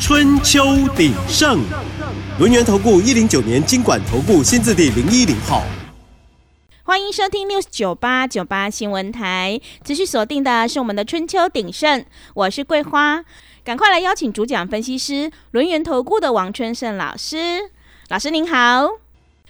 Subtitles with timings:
[0.00, 0.60] 春秋
[0.96, 1.58] 鼎盛》。
[2.38, 5.64] 轮源投顾一零九年经管投顾新字第零一零号，
[6.84, 13.24] 欢迎收听 news 九八九八新闻台，持续锁定的是我们的春秋鼎盛，我是桂花，
[13.64, 17.70] 赶快来邀请主讲分析师轮源投顾的王春盛老师，
[18.08, 18.88] 老师您好，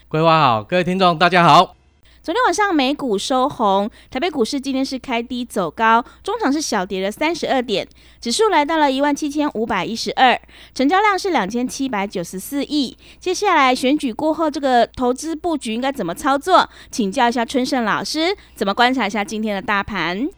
[0.09, 1.78] 桂花好，各位听众大家好。
[2.21, 7.89] 昨天晚上美股收红，台北股市今天是开低走高，中场是小跌了三十二点，
[8.21, 10.39] 指数来到了一万七千五百一十二，
[10.75, 12.97] 成交量是两千七百九十四亿。
[13.19, 16.69] 接下来选举过后，这个投资布局应该怎么操作？
[16.91, 20.29] 请教一下春盛老师，怎么观察一下今天的大盘？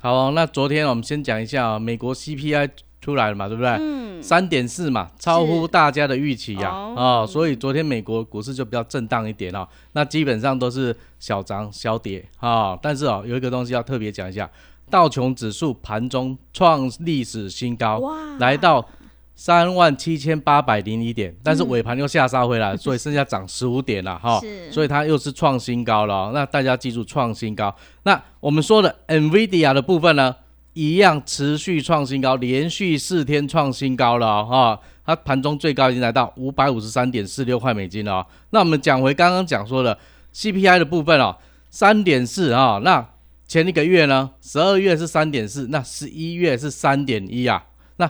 [0.00, 2.70] 好，那昨天我们先讲一下美国 CPI。
[3.00, 3.70] 出来了嘛，对不对？
[3.80, 9.66] 嗯，三点四嘛，超乎大家的预期呀，啊，所以昨天美国股市就比较震荡一点哦。
[9.92, 14.48] 那基本上都是小涨小跌啊，但是哦，有一个东西要特别讲一下，
[14.90, 18.02] 道琼指数盘中创历史新高，
[18.38, 18.86] 来到
[19.34, 24.38] 三万七千八百零一点，但是尾盘又下杀回来，所以剩下涨十五点了哈，
[24.70, 26.30] 所以它又是创新高了。
[26.34, 27.74] 那大家记住创新高。
[28.02, 30.36] 那我们说的 NVIDIA 的部分呢？
[30.72, 38.24] 一样持续创新高，连续四天创新高了哈，它盘中最高已经来到五百五十三点四六块美金了。
[38.50, 39.98] 那我们讲回刚刚讲说的
[40.32, 41.36] CPI 的部分哦，
[41.70, 43.04] 三点四啊，那
[43.48, 47.66] 前一个月呢，十二月是三点四，那十一月是三点一啊。
[47.96, 48.08] 那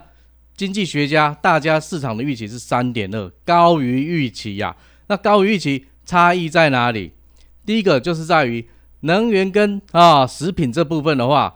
[0.54, 4.76] 经济学家大家市场的预期是三点二，高于预期呀。
[5.06, 7.12] 那高于预期差异在哪里？
[7.64, 8.68] 第一个就是在于
[9.00, 11.54] 能源跟啊食品这部分的话。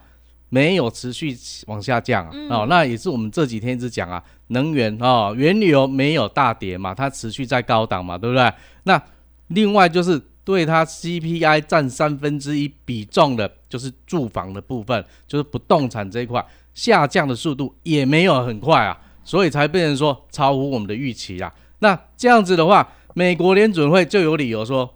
[0.55, 8.53] 没有持续往下降啊，哦，那也是我们这几天一直讲啊，能源哦，原油没有大跌嘛，它持续在高档嘛，对不对？
[8.85, 9.03] 那
[9.49, 21.53] 另外就是对它 CPI 占三分之一比重的，就是住房的部分，就是不动产这一块下降的速度也没有很快啊，所以才变成说超乎我们的预期啊。
[21.81, 24.89] 那这样子的话，美国联准会就有理由说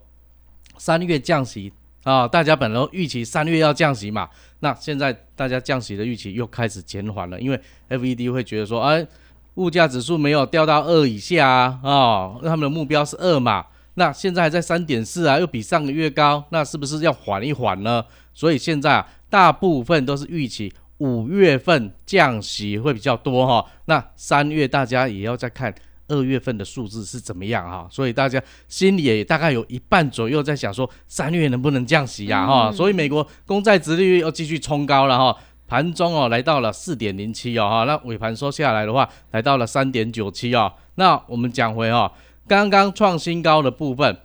[0.76, 1.72] 三月降息。
[2.04, 4.30] 啊，大家本来预期三月要降息嘛，
[4.60, 9.06] 那现在大家降息的预期又开始减缓了，因为 FED 会觉得说，哎，
[9.54, 18.04] 物价指数没有掉到二以下啊，啊，他们的目标是二嘛，那现在还在三点四啊，又比上个月高，那是不是要缓一缓呢？
[18.34, 25.74] 所以现在啊，大部分都是预期五月份降息会比较多哈，那三月大家也要再看。
[26.08, 27.86] 二月份的数字是怎么样哈？
[27.90, 32.72] 所以大家心里也大概有一半左右在想说，三月能不能降息呀哈？
[32.72, 40.72] 所以美国公债殖利率又继续冲高了哈，盘中哦来到了四点零七哦哈，那尾盘收下来的话，来到了三点九七哦。
[40.96, 42.10] 那我们讲回哦，
[42.46, 44.16] 刚刚创新高的部分，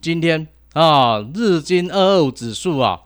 [0.00, 3.00] 今天啊日经二二五指数啊，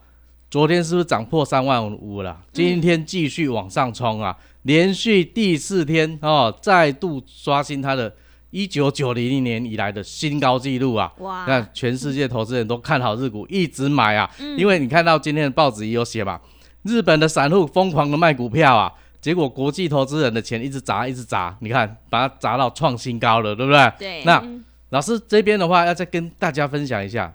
[0.51, 2.41] 昨天是不是涨破三万五了？
[2.53, 4.37] 今天继续往上冲啊！
[4.63, 8.15] 连续第四天哦，再度刷新它的
[8.51, 11.13] 一九九零年以来的新高纪录啊！
[11.19, 14.31] 哇，那全世界投资人都看好日股，一直买啊。
[14.39, 14.59] 嗯。
[14.59, 16.39] 因为你看到今天的报纸也有写嘛，
[16.83, 23.93] 日本的散户疯狂的卖股票啊，结果国际投资人的钱一直砸，一直砸，你看把它砸到创新高了，对不对？
[23.99, 24.25] 对。
[24.25, 24.45] 那
[24.91, 27.33] 老师这边的话，要再跟大家分享一下，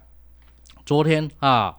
[0.86, 1.76] 昨天啊。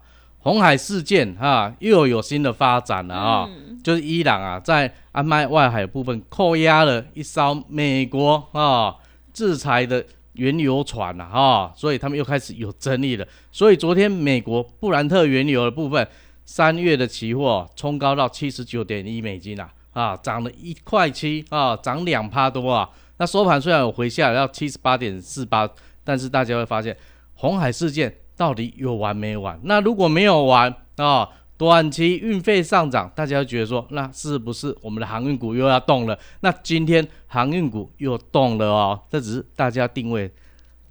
[0.47, 3.49] 红海事件哈又有新的发展了啊，
[3.83, 8.95] 就是伊朗啊在安麦外海部分扣押了一艘美国啊
[9.33, 10.01] 制裁的
[10.35, 13.27] 原油船了哈，所以他们又开始有争议了。
[13.51, 16.07] 所以昨天美国布兰特原油的部分
[16.45, 22.89] 三月的期货冲高到七十九点一美金啊，啊涨了一块七啊，涨两趴多啊。
[23.17, 25.69] 那收盘虽然有回下来到七十八点四八，
[26.05, 26.95] 但是大家会发现
[27.33, 28.15] 红海事件。
[28.37, 29.59] 到底有完没完？
[29.63, 36.17] 那如果没有完啊，短期运费上涨，大家觉得说，那是不是我们的航运股又要动了？
[36.41, 40.31] 那今天航运股又动了哦，这只是大家定位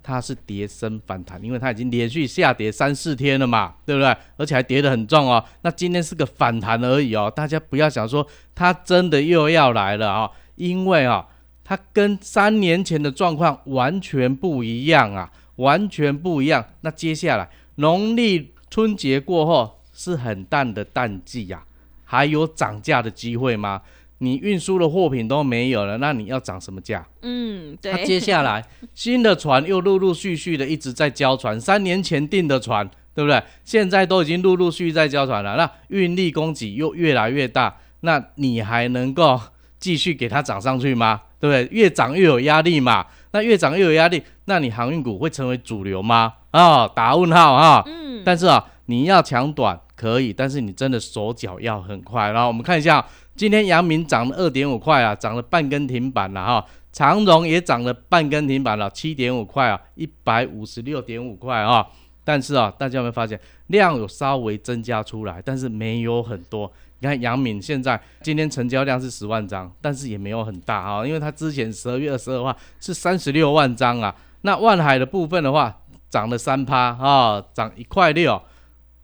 [0.02, 4.16] 它是跌升反弹，因为它已经连续下跌三四天了嘛，对不对？
[4.36, 5.44] 而且还跌得很重哦。
[5.62, 11.26] 那今天是个反弹而已哦，大家不要想说它真的又要来了啊，因为啊，
[11.62, 15.30] 它跟三年前的状况完全不一样啊。
[15.56, 16.64] 完全不一样。
[16.80, 21.62] 那接下来农历春节过后是很淡的淡季呀，
[22.04, 23.82] 还有涨价的机会吗？
[24.18, 27.06] 你运输的货品都没有了，那你要涨什么价？
[27.20, 27.92] 嗯，对。
[27.92, 28.64] 那接下来
[28.94, 33.42] 新的船又陆陆续续的一直在交船，三年前订的船，对不对？
[33.62, 39.38] 现在都已经陆陆续续在交船了，那运力供给又越来越大，那你还能够
[39.78, 41.20] 继续给它涨上去吗？
[41.38, 41.68] 对不对？
[41.70, 43.04] 越涨越有压力嘛，
[43.36, 46.32] 那越涨越有压力，那你航运股会成为主流吗？
[46.52, 47.82] 啊，打问号啊。
[47.86, 48.22] 嗯。
[48.24, 52.30] 但是啊，你要抢短可以，但是你真的手脚要很快。
[52.30, 53.04] 然后我们看一下。
[53.36, 56.66] 今天阳明涨了二点五块啊，涨了半根停板了哈。
[56.90, 61.86] 长荣也涨了半根停板了，七点五块啊，一百五十六点五块啊。
[62.24, 66.72] 但是啊，大家有没有发现量有稍微增加出来，但是没有很多。
[66.98, 74.14] 你看阳明现在今天成交量是十万张，但是也没有很大啊，因为它之前十二月二十二号是三十六万张啊。
[74.42, 75.76] 那万海的部分的话，
[76.08, 78.40] 涨了三趴啊，涨一块六。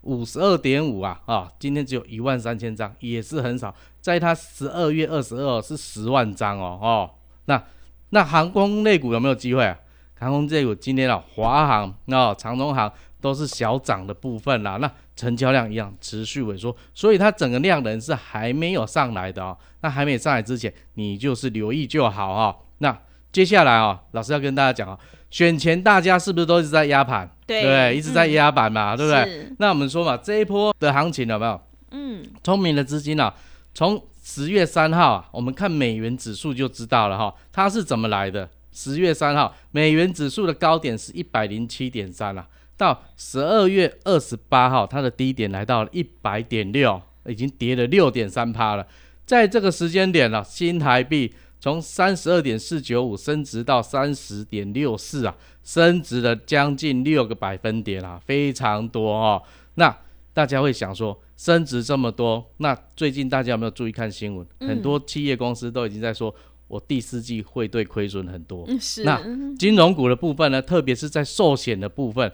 [0.03, 3.73] 五十二点五啊啊，今天只有一万三千张，也是很少。
[4.01, 7.11] 在它十二月二十二是十万张哦哦。
[7.45, 7.63] 那
[8.11, 9.79] 那航空类股有没有机会啊？
[10.19, 12.93] 航空类股今天啊，华航、哦长荣航
[13.23, 14.77] 都是小涨的部分啦。
[14.77, 19.57] 那成交量一样持续萎缩，所以它整个量能是还没有上来的哦。
[19.81, 22.57] 那还没上来之前，你就是留意就好哦。
[22.79, 22.99] 那
[23.31, 24.99] 接下来啊，老师要跟大家讲啊。
[25.31, 27.27] 选前大家是不是都一直在压盘？
[27.47, 29.51] 对，一直在压板嘛，对不对？
[29.59, 31.59] 那我们说嘛，这一波的行情有没有？
[31.91, 33.35] 嗯，聪明的资金啊，
[33.73, 38.47] 从十月三号啊，我们看美元指数就知道了哈，它是怎么来的？
[38.73, 42.47] 十月三号，美元指数的高点是一百零七点三啊，
[42.83, 48.85] 到十二月二十八号，它的低点来到了一百点六，已经跌了六点三趴了。
[49.25, 51.33] 在这个时间点呢，新台币。
[51.65, 59.41] 从三十二点四九五升值到三十点六四啊，升值了将近六个百分点啊，非常多哦。
[59.77, 59.97] 那
[60.35, 64.45] 大家会想说，升值这么多，那最近大家有没有注意看新闻？
[64.59, 66.35] 很多企业公司都已经在说，
[66.67, 68.67] 我第四季会对亏损很多。
[68.81, 69.05] 是。
[69.05, 69.23] 那
[69.57, 70.61] 金融股的部分呢？
[70.61, 72.33] 特别是在寿险的部分，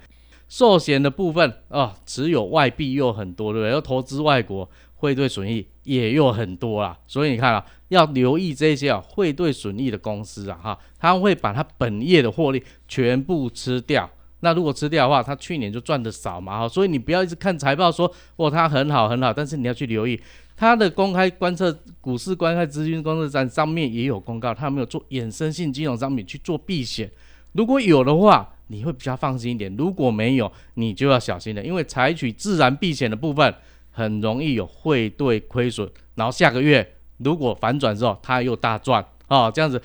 [0.49, 3.73] 寿险的部分哦，持有外币又很多，对不对？
[3.73, 4.69] 要投资外国。
[5.01, 14.11] 汇兑损益也有很多啦，所以你看啊，要留意这些啊汇兑损益的公司啊，哈，他会把它本业的获利全部吃掉。
[14.41, 20.21] 那如果吃掉的话，他去年就赚的少嘛，哈，所以你不要一直看财报说哇它很好很好，但是你要去留意
[20.57, 27.09] 他的公开观测股市观看资金公测站上面也有公告，它没有做衍生性金融商品去做避险。
[27.53, 33.55] 如果有的话，你会比较放心一点；如果没有，你就要小心了，因为采取自然避险的部分。
[33.91, 39.83] 很容易有汇兑亏损，然后下个月如果反转之后，它又大赚啊，这样子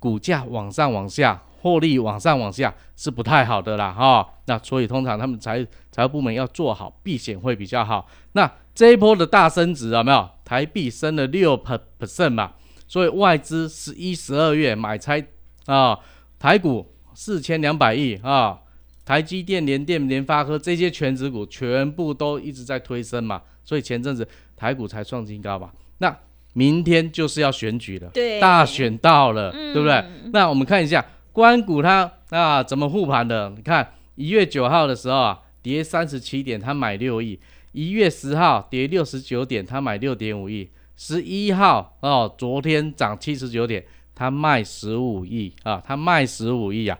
[0.00, 4.28] 股价往上往下，获利往上往下是不太好的啦哈。
[4.46, 8.08] 那所以通常他们财财务部门要做好避险会比较好。
[8.32, 10.28] 那这一波的大升值有没有？
[10.44, 12.54] 台币升了六 percent 嘛，
[12.88, 15.24] 所以外资十一、十二月买拆
[15.66, 15.96] 啊，
[16.40, 18.58] 台股四千两百亿啊。
[19.04, 24.26] 台积电、联电、联发科这些全指股全部都一直在推升嘛，所以前阵子
[24.56, 25.74] 台股才创新高吧。
[25.98, 26.16] 那
[26.52, 30.04] 明天就是要选举了，对，大选到了，对不对？
[30.32, 33.52] 那我们看一下关股它啊怎么护盘的？
[33.56, 37.36] 你看一月九号的时候啊，跌三十七点，它买六亿；
[37.72, 46.98] 一月十号跌六十九点，它买六点五亿；十一号哦，昨天涨七十九点，它卖十五亿啊，他卖十五亿啊。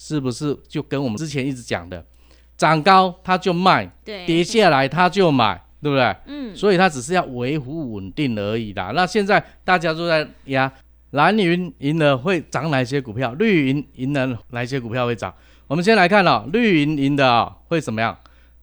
[0.00, 2.06] 是不是就跟我们之前一直讲的，
[2.56, 6.16] 涨高他就卖，跌下来他就买，对不对？
[6.26, 8.92] 嗯，所以他只是要维护稳定而已啦。
[8.94, 10.72] 那现在大家都在压
[11.10, 13.34] 蓝云银的会涨哪些股票？
[13.34, 15.34] 绿云银了哪些股票会涨？
[15.66, 18.16] 我们先来看哦，绿云银的啊会怎么样？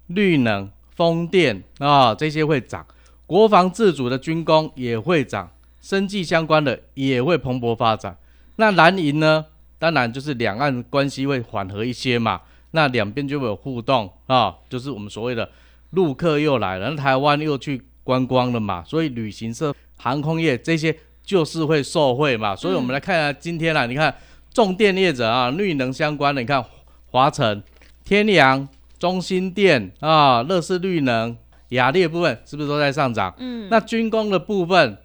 [0.08, 2.86] 绿能、风电啊这些会涨，
[3.26, 5.52] 国防自主的军工也会涨，
[5.86, 8.18] 生计相关的也会蓬勃发展。
[8.56, 9.46] 那蓝银呢？
[9.78, 15.48] 当然，就是两岸关系会缓和一些嘛，那两边就会有互动啊，就是我们所谓的
[15.92, 22.56] 陆客又来了，台湾又去观光了嘛，所以旅行社、航空业这些就是会受惠嘛。
[22.56, 24.12] 所以我们来看一下今天啊，你看
[24.52, 26.66] 重电业者啊，绿能相关的，你看
[27.12, 27.62] 华晨、
[28.04, 31.38] 天阳、中心电啊、乐视绿能、
[31.70, 33.32] 雅力部分是不是都在上涨？
[33.38, 34.98] 嗯，那军工的部分，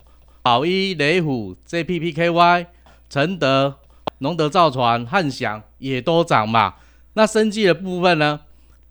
[0.43, 2.67] 宝一、雷虎、JPPKY、
[3.09, 3.77] 承德。
[4.19, 6.75] 龙德造船、汉翔也都涨嘛。
[7.15, 8.41] 那生技的部分呢？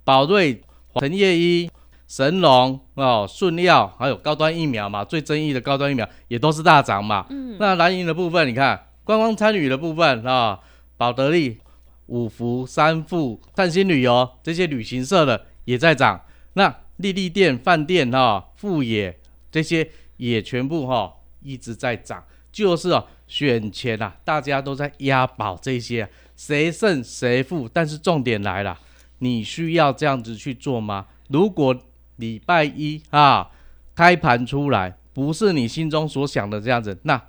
[0.04, 0.64] 宝瑞、
[0.96, 1.70] 陈业一、
[2.08, 7.28] 神龙哦、顺药，还有高端疫苗嘛，最争议的高端疫苗也都是大涨嘛。
[7.30, 7.56] 嗯。
[7.60, 10.60] 那蓝银的部分，你看观光参与的部分啊，
[10.98, 11.60] 宝得利、
[12.08, 16.20] 五福、三富、探星旅游这些旅行社的也在涨。
[16.54, 19.20] 那丽丽店饭店哈、富野
[19.52, 19.88] 这些
[20.18, 27.70] 也全部哈一直在涨，就是哦，选前啊，大家都在押宝这些，谁胜谁负。
[27.72, 28.78] 但是重点来了，
[29.20, 31.06] 你需要这样子去做吗？
[31.28, 31.76] 如果
[32.18, 33.50] 礼拜一啊
[33.96, 37.22] 开盘出来不是你心中所想的这样子，那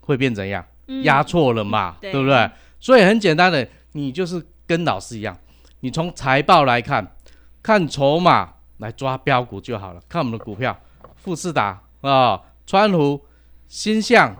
[0.00, 0.64] 会变怎样？
[1.02, 2.50] 压错了嘛，对不对？
[2.80, 5.36] 所以很简单的，你就是跟老师一样，
[5.80, 7.14] 你从财报来看，
[7.62, 10.00] 看筹码来抓标股就好了。
[10.08, 10.78] 看我们的股票，
[11.16, 13.20] 富士达啊，川湖、
[13.68, 14.34] 新向、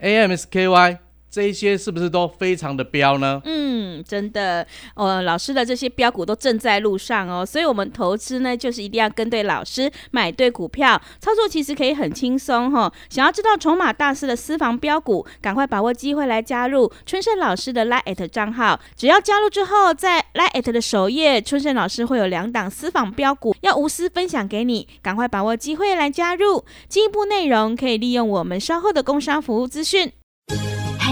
[0.00, 1.03] AMSKY。
[1.34, 3.42] 这些是不是都非常的标呢？
[3.44, 4.64] 嗯，真的，
[4.94, 12.92] 呃，老师的这些标股都正在路上哦，所以我们投资呢，就是一定要跟对老师，买对股票，操作其实可以很轻松哈。
[13.10, 18.78] 想要知道筹码大师的私房标股，赶快把握机会来加入春盛老师的 Line 账号。
[18.94, 26.64] 只要加入之后，在 Line 的首页，春盛老师会有两档私房标股要无私分享给你，赶快把握机会来加入。
[26.88, 30.12] 进一步内容可以利用我们稍后的工商服务资讯。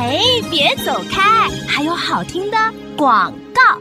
[0.02, 0.18] 哎，
[0.50, 1.48] 别走开！
[1.68, 2.58] 还有好听的
[2.96, 3.80] 广告。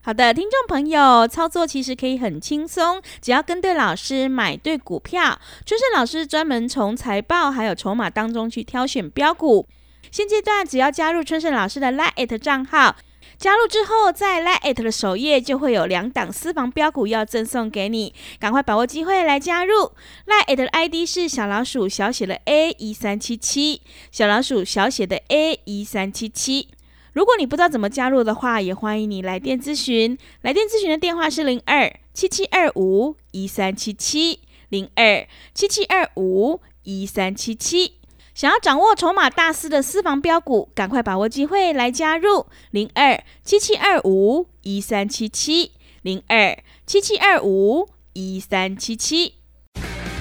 [0.00, 5.38] 好的，听众朋友，操作其实可以很轻松，只要跟对老师，买对股票。
[5.66, 9.68] 春盛老师专门从财报还有筹码当中去挑选标股。
[10.10, 12.96] 现阶段只要加入春盛老师的 Line 账号。
[13.40, 19.92] 加入之后，在 Line 的首页就会有两档私房标股要赠送给你，赶快把握机会来加入。
[20.26, 23.80] Line 的 ID 是小老鼠小写的 A 一三七七，
[24.12, 26.68] 小老鼠小写的 A 一三七七。
[27.14, 30.18] 如果你不知道怎么加入的话，也欢迎你来电咨询。
[30.42, 37.99] 来电咨询的电话是零二七七二五一三七七零二七七二五一三七七。
[38.34, 45.72] 想要掌握筹码大师的私房标股，赶快把握机会来加入零二七七二五一三七七
[46.02, 46.56] 零二
[46.86, 49.34] 七七二五一三七七。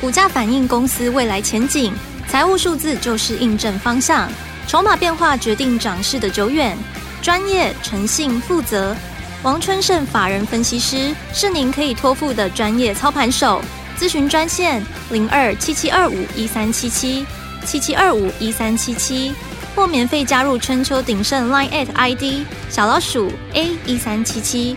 [0.01, 1.93] 股价反映公司未来前景，
[2.27, 4.29] 财务数字就是印证方向，
[4.67, 6.77] 筹码变化决定涨势的久远。
[7.21, 8.95] 专业、诚信、负责，
[9.43, 13.61] 王春盛法人分析师是您可以托付的专业操盘手。
[13.97, 17.25] 咨询专线零二七七二五一三七七。
[17.69, 19.31] 七七二五一三七七，
[19.75, 24.75] 或免费加入春秋鼎盛 Line at ID 小老鼠 A 一三七七，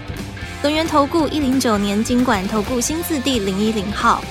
[0.61, 4.23] 轮源投顾一零九年经管投顾新字第零一零号。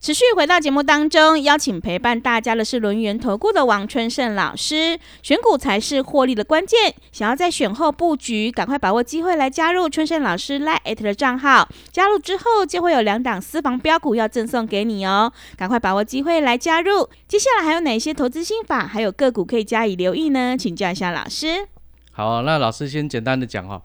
[0.00, 4.98] 持续回到节目当中，邀请陪伴大家的是轮源投顾的王春盛老师。
[5.22, 11.68] 选股才是获利的关键，想要在选后布局，赶快把握机会来加入春盛老师 Line 的账号。
[11.92, 17.06] 加入之后就会有两档私房标股要赠送给你哦，赶快把握机会来加入。
[17.28, 20.56] 接下来还有哪些投资心法，还有个股可以加以留意呢？
[20.56, 21.68] 请教一下老师。
[22.10, 23.82] 好，那老师先简单的讲哈，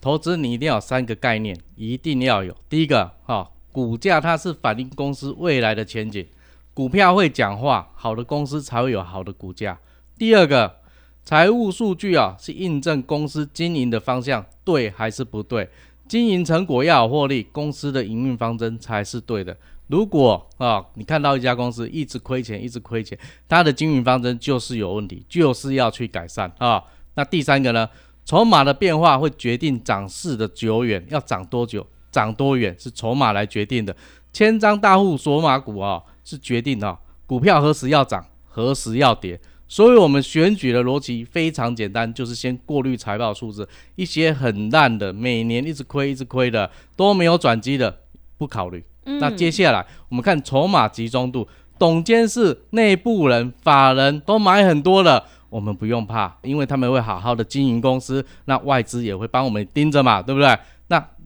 [0.00, 2.54] 投资你一定要有三个概念，一定要有。
[2.68, 3.48] 第一个哈。
[3.76, 6.26] 股价它是反映公司未来的前景，
[6.72, 9.78] 股票会讲话，好的公司才会有好的股价。
[10.16, 10.76] 第二个，
[11.22, 15.68] 财务数据啊是印证公司经营的方向对还是不对，
[16.08, 19.54] 经营成果要有获利，公司的营运方针才是对的。
[19.88, 26.82] 如果啊你看到一家公司一直亏钱，一直亏钱，它的经营方针就是有问题，就是要去改善啊。
[27.16, 27.86] 那第三个呢，
[28.24, 31.86] 筹码的变化会决定涨势的久远，要涨多久？
[32.16, 33.94] 涨多远是筹码来决定的，
[34.32, 39.38] 千张大户锁码股啊，是决定啊股票何时要涨，何时要跌。
[39.68, 47.94] 所以，我们选举的逻辑非常简单，就是先过滤财报数字，一些很烂的，每年一直亏、一直亏的，都没有转机的，
[48.38, 48.82] 不考虑。
[49.20, 51.46] 那接下来我们看筹码集中度，
[51.78, 60.56] 董监事、内部人、法人都买很多了，我们不用怕，因为他们会好好的经营公司，那外资也会帮我们盯着嘛，对不对？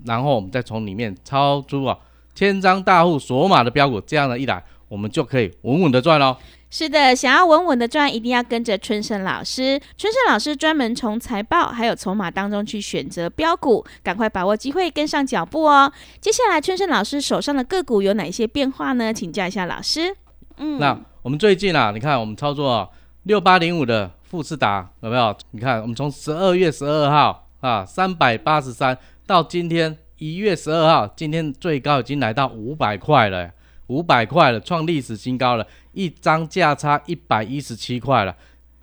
[0.05, 1.97] 那然后我们再从里面抄出啊
[2.35, 6.37] 千张大户锁码的标股，这样的一来，我们就可以稳稳的赚喽。
[6.71, 9.81] 是的，想要稳稳的赚，一定要跟着春生老师。
[9.99, 15.93] 春生老师专门从财报还有筹码当中去选择标股，赶快把握机会，跟上脚步哦。
[16.21, 19.13] 接下来，春生老师手上的个股有哪些变化呢？
[19.13, 20.15] 请教一下老师。
[20.59, 22.89] 嗯，那我们最近啊，你看我们操作
[23.25, 25.37] 六八零五的富士达有没有？
[25.51, 28.97] 你看我们从十二月十二号啊三百八十三。
[29.31, 33.49] 到今天一月十二号，今天最高已经来到五百块了，
[33.87, 38.35] 五百块了，创历史新高了，一张价差一百一十七块了，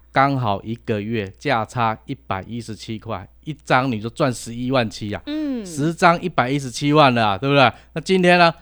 [0.10, 7.70] 刚好一个月价差一百一十七块，一张你就赚十一万七呀，嗯，十张一百一十七万了，对不对？
[7.92, 8.54] 那今天呢，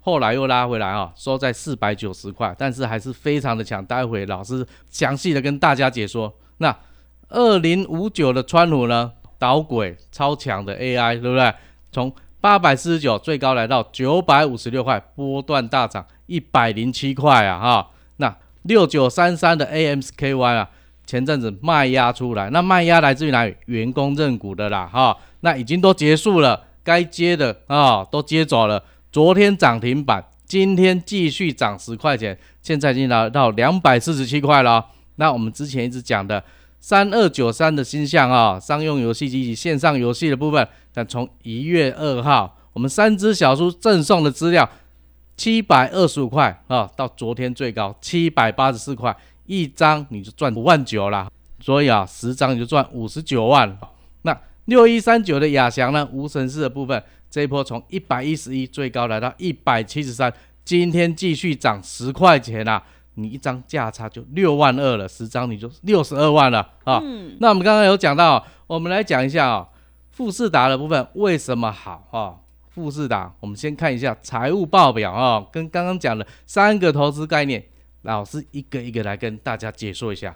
[0.00, 3.82] 后来又拉回来啊，收在四百九十块，但是还是非常的强。
[3.82, 6.34] 待会老师详细的跟大家解说。
[6.58, 6.76] 那
[7.30, 9.12] 二零五九的川普呢？
[9.42, 11.52] 导轨超强的 AI，对不对？
[11.90, 17.58] 从八百四十九最高来到九百五十六块，波段大涨一百零七块啊！
[17.58, 18.32] 哈，那
[18.62, 20.70] 六九三三的 AMSKY 啊，
[21.04, 23.56] 前阵子卖压出来，那卖压来自于哪里？
[23.66, 28.84] 员工认股的啦，哈，那已经都结束了，该接的啊都接走了。
[29.10, 34.86] 昨天涨停板，今天继续涨十块钱，现在已经来到两百四十七块了。
[35.16, 36.42] 那我们之前一直讲的
[36.82, 44.68] 三二九三的新项啊，商用游戏机及线上游戏的部分，那从一月二号，我们三只小猪赠送的资料。
[45.34, 51.30] 七百二十五块啊，到昨天最高七百八十四块一张，你就赚五万九了。
[51.60, 53.78] 所以啊，十张你就赚五十九万。
[54.22, 56.06] 那六一三九的亚翔呢？
[56.12, 60.32] 无尘室的部分，这一波从一百一十一最高来到一百七十三，
[60.64, 62.82] 今天继续涨十块钱啊，
[63.14, 67.02] 你一张价差就六万二了，十张你就六十二万了啊。
[67.38, 69.68] 那我们刚刚有讲到，我们来讲一下啊，
[70.10, 72.36] 富士达的部分为什么好啊？
[72.70, 77.62] 富士达，我们先看一下财务报表啊，跟刚刚讲的三个投资概念，
[78.02, 80.34] 老师一个一个来跟大家解说一下。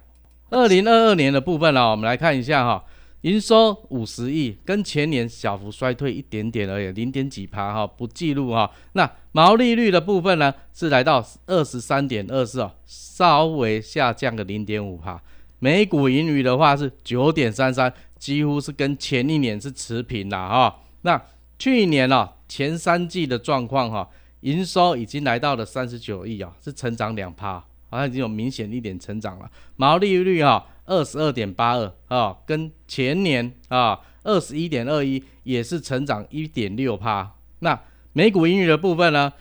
[0.51, 2.85] 二零二二年的部分呢，我们来看一下哈，
[3.23, 8.71] 营收五十亿，跟前年小幅衰退一点点而已，零点几趴哈，不记录哈。
[8.93, 15.21] 那毛利率的部分呢，是来到二十三点二四哦，稍微下降个零点五趴。
[15.59, 20.83] 每股盈余的话是九点三三，几乎是跟前一年是持平的哈。
[21.01, 21.21] 那
[21.59, 24.09] 去年哦，前三季的状况哈，
[24.43, 27.55] 营收已经来到了三十九亿啊，是成长两趴，
[27.89, 29.51] 好像已经有明显一点成长了。
[29.77, 37.35] 毛利率哈，二十二点八二啊，跟前年啊二十一点二一也是成长一点六趴。
[37.59, 37.79] 那
[38.13, 39.33] 每股盈余的部分呢，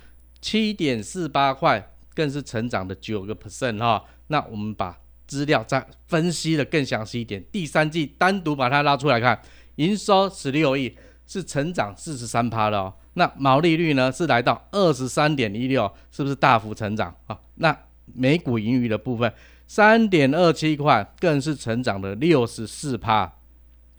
[0.42, 4.04] 七点四八块，更是成长的九个 percent 哈。
[4.28, 9.42] 那我们把资料再分析的更详细一点，第三季单独把它拉出来看，
[9.76, 10.98] 营收十六亿。
[11.28, 17.36] 是成长四十三趴的哦，那毛利率呢是来到二十三点一六，是不是大幅成长啊？
[17.56, 17.76] 那
[18.14, 19.34] 每股盈余的部分
[19.68, 23.34] 三点二七块，更是成长了六十四趴。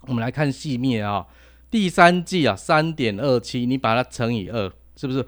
[0.03, 1.27] 我们来看细面啊，
[1.71, 5.27] 第三季啊三点二七，你把它乘以二，是不是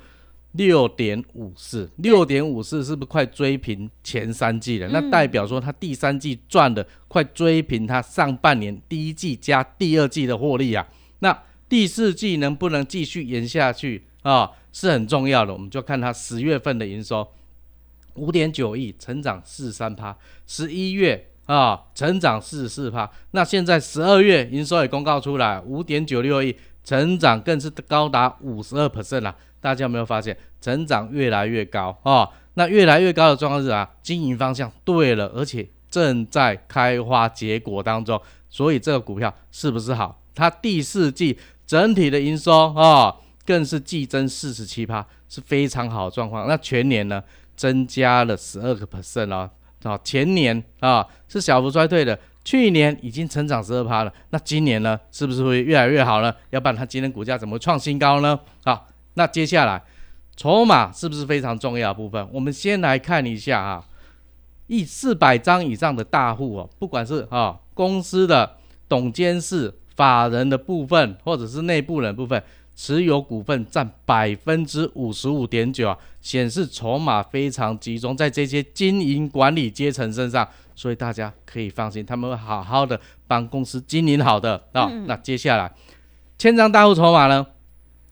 [0.52, 1.91] 六点五四？
[1.97, 4.89] 六点五四是不是快追平前三季了？
[4.89, 10.86] 那代表说它第三季赚的快追平它上半年第一季加第二季的获利啊？
[11.19, 11.36] 那
[11.69, 15.52] 第四季能不能继续延下去啊，是很重要的。
[15.52, 17.28] 我们就看它十月份的营收，
[18.19, 20.13] 五点九亿，成长四十三趴；
[20.47, 23.09] 十一月啊，成长四十四趴。
[23.31, 26.54] 那现在十二月营收也公告出来，五点九六亿，
[26.85, 29.35] 成长更是高达五十二 percent 了。
[29.61, 32.28] 大家有没有发现，成长越来越高啊？
[32.54, 40.21] 那越来越高的状况是啊，经营方向对了，而且正在开花结果当中，所以这个股票是不是好？
[40.35, 41.39] 它第四季。
[41.69, 46.49] 整体的营收啊，更是季增四十七趴，是非常好的状况。
[46.49, 47.23] 那全年呢，
[47.58, 49.50] 增加了十二个 percent 哦，
[49.82, 54.12] 啊，前年啊是小幅衰退的，去年已经成长十二趴了。
[54.30, 56.32] 那今年呢，是不是会越来越好呢？
[56.50, 58.38] 要不然它今天股价怎么创新高呢？
[58.64, 59.82] 好，那接下来
[60.36, 62.28] 筹码是不是非常重要的部分？
[62.32, 63.84] 我们先来看一下啊，
[64.68, 68.56] 一四百张以上的大户哦，不管是啊公司的
[68.88, 69.75] 董监事。
[69.99, 72.40] 法人的部分，或者是内部人部分
[72.80, 84.88] 持有股份占百分之五十五点九啊，显示筹码非常集中在这些经营管理阶层身上，所以大家可以放心，他们会好好的帮公司经营好的啊。
[85.06, 85.69] 那接下来
[86.38, 87.45] 千张大户筹码呢？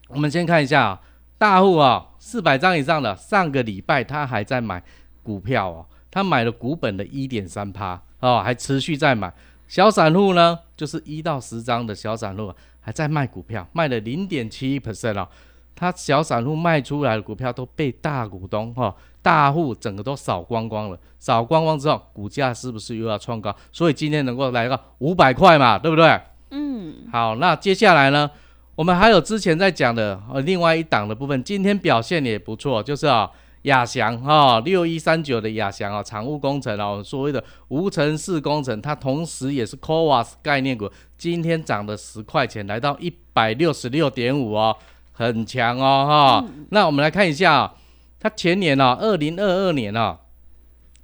[0.08, 1.00] 我们先看一下啊，
[1.38, 4.82] 大户啊，四百张以上的，上个礼拜他还在买
[5.22, 9.32] 股票哦，他买了股本的一点三趴哦，还持续在买。
[9.68, 12.52] 小散户呢，就是一到十张的小散户
[12.86, 15.26] 还在卖股票，卖了零点七一 percent 哦。
[15.74, 23.52] 他小散户卖出来的股票都被大股东哈大户整个都扫光光了，扫光光之后，股价是不是又要创高？
[23.72, 26.20] 所以今天能够来到五百块嘛，对不对？
[26.52, 26.94] 嗯。
[27.10, 28.30] 好，那接下来呢，
[28.76, 33.28] 我们还有之前在讲的呃另外一档的部分，今天表现也不错，就是啊。
[33.66, 44.76] 亚翔哈六一三九的亚翔啊，产物工程哦，所谓的无尘室工程，它同时也是 c o a s 概念股，今天涨了十块钱，来到一百六十六点五哦，
[45.10, 46.48] 很强哦哈。
[46.70, 47.74] 那我们来看一下啊，
[48.20, 50.20] 它前年呢，二零二二年啊，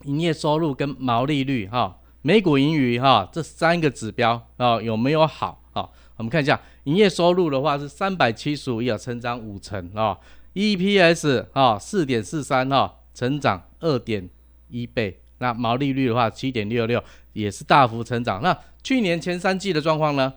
[0.04, 5.88] 营业收入跟毛利率哈，每股盈余哈，这三个指标啊有没有好啊？
[6.16, 10.16] 我们看一下营业收入的话是三百七十五亿啊，成长五成啊。
[10.54, 14.28] EPS 啊，四点四三哈，成长二点
[14.68, 15.20] 一倍。
[15.38, 18.40] 那毛利率的话，七点六六，也是大幅成长。
[18.42, 20.32] 那去年前三季的状况呢？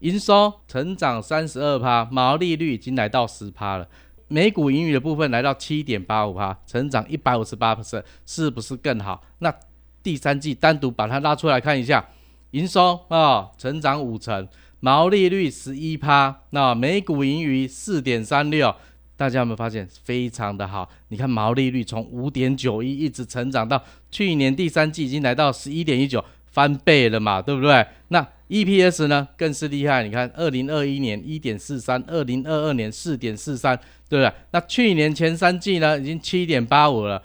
[0.00, 3.88] 营收成长三十二趴，毛利率已经来到十趴了。
[4.28, 9.24] 每股盈余的部分来到七点八五趴，成长一百五十八 percent，是不是更好？
[9.38, 9.54] 那
[10.02, 12.06] 第三季单独把它拉出来看一下，
[12.50, 14.46] 营收啊成长五成，
[14.80, 18.74] 毛利率十一趴，那每股盈余四点三六，
[19.16, 20.88] 大家有没有发现非常的好？
[21.08, 27.86] 你看毛利率从五点九一一直成长到去年第三季已经来到十一点一九，翻倍了嘛，对不对？
[28.08, 33.76] 那 EPS 呢更是厉害，你看二零二一年一点四三，二零二二年四点四三，
[34.08, 34.32] 对不对？
[34.50, 37.22] 那去年前三季呢已经七点八五了。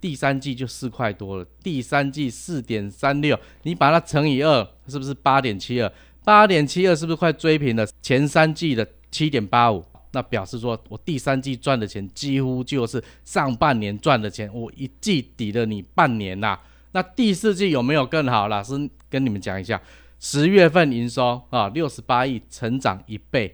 [0.00, 5.92] 第三季就四块多了，第三季四点三六，你把它乘以二，是不是八点七二？
[6.24, 9.84] 八点七二是不是快追平了前三季的七点八五？
[10.12, 16.58] 那表示说我第三季赚的钱几乎就是上半年赚的钱，我一季抵了你半年呐。
[16.92, 18.48] 那第四季有没有更好？
[18.48, 18.74] 老师
[19.08, 19.80] 跟你们讲一下，
[20.20, 23.50] 十月份营收啊六十八亿，成长一倍；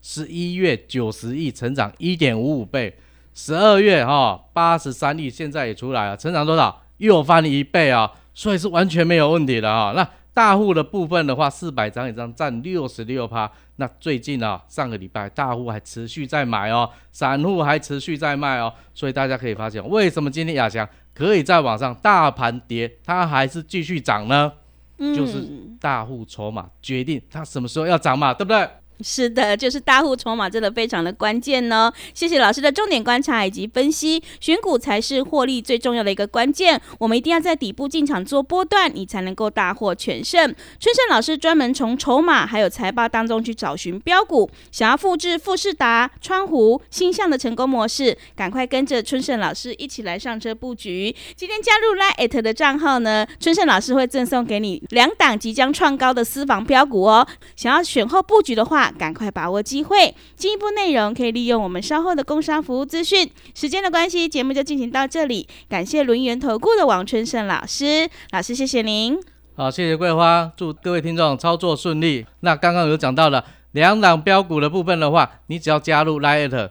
[0.00, 2.96] 十一月九十亿，成长一点五五倍。
[3.34, 6.82] 十二月哈八十三亿，现在也出来了，成长多少？
[6.96, 8.12] 又翻了一倍啊！
[8.34, 9.92] 所以是完全没有问题的啊。
[9.94, 13.50] 那大户的部分的话，四百张以上占六十六趴。
[13.76, 18.72] 那最近啊，上个礼拜大户还持续在买哦，散户还持续在卖哦。
[18.94, 24.52] 所以大家可以发现，为什么今天亚翔可以在网上大盘跌，它还是继续涨呢？
[24.98, 25.42] 就是
[25.80, 28.68] 大户筹码决定它什么时候要涨嘛，对不对？
[29.02, 31.92] 是的，就是大户筹码真的非常的关键呢。
[32.14, 36.80] 谢谢老师的重点观察以及分析，选股才是获利最重要的一个关键。
[36.98, 40.54] 我们一定要在底部进场做波段，你才能够大获全胜。
[40.78, 51.14] 春盛老师专门从筹码还有财报当中去找寻标股，想要复制富士达、川湖、星象的成功模式，赶快跟着春盛老师一起来上车布局。
[51.36, 57.26] 今天加入 Line 的账号呢，春盛老师会赠送给你两档即将创高的私房标股哦。
[57.56, 63.30] 想要选后布局的话，赶快把握机会，进一步内容可以利用我们稍后的工商服务资讯。
[63.54, 65.48] 时间的关系，节目就进行到这里。
[65.68, 69.18] 感谢轮圆投顾的王春盛老师，老师谢谢您。
[69.56, 72.24] 好，谢谢桂花，祝各位听众操作顺利。
[72.40, 76.70] 那刚刚有讲到了两档标股的部分的话，你只要加入 Lite，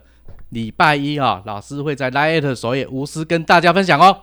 [0.50, 4.18] 礼拜一哈，老师会在 Lite 首页无私跟大家分享哦。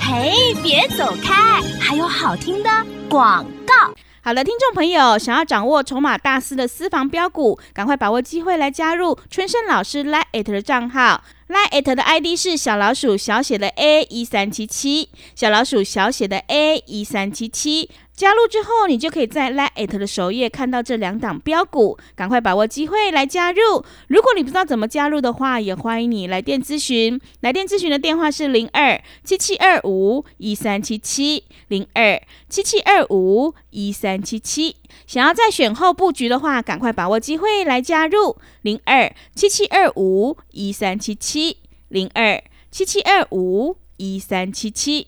[0.00, 2.70] 嘿，别走开，还有好听的
[3.08, 3.74] 广告。
[4.24, 11.24] 好了，听众朋友，想要掌握筹码大师的私房标股，赶快把握机会来加入春生老师 Line 的账号。
[11.48, 17.90] ，Line 的 ID 是小老鼠小写的 A 一三七七，小老鼠小写的 A 一三七七。
[18.14, 23.82] 加入之后，你就可以在 Lite 的首页看到这两档标股，赶快把握机会来加入。
[24.08, 27.18] 如果你不知道怎么加入的话，也欢迎你来电咨询。
[27.40, 34.76] 来电咨询的电话是零二七七二五一三七七零二七七二五一三七七。
[35.06, 41.56] 想要在选后布局的话，赶快把握机会来加入零二七七二五一三七七七
[41.88, 45.06] 零二七七二五一三七七。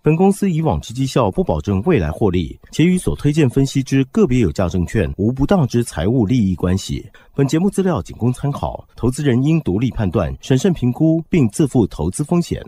[0.00, 7.04] 本公司以往之绩效不保证未来获利，且与所推荐分析之个别有价证券无不当之财务利益关系。
[7.34, 12.64] 本节目资料仅供参考，投资人应独立判断、审慎评估，并自负投资风险。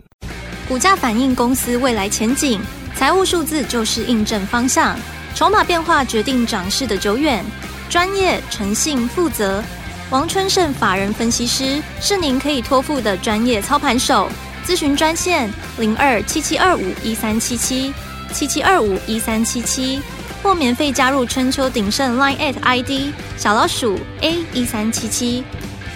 [0.67, 2.59] 股价反映公司未来前景，
[2.95, 4.99] 财务数字就是印证方向，
[5.33, 7.45] 筹码变化决定涨势的久远。
[7.89, 9.63] 专业、诚信、负责，
[10.09, 14.29] 王春盛法人分析师是您可以托付的专业操盘手。
[14.65, 17.93] 咨询专线零二七七二五一三七七
[18.33, 20.01] 七七二五一三七七，
[20.41, 25.43] 或免费加入春秋鼎盛 Line at ID 小老鼠 A 一三七七。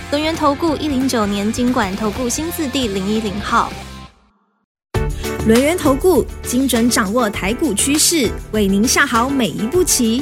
[0.10, 3.72] 轮源投顾一零九年经管投顾新字第零一零号。
[5.48, 10.22] 轮源投顾精准掌握台股趋势，为您下好每一步棋。